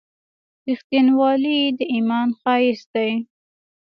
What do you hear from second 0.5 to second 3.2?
•رښتینولي د ایمان ښایست دی.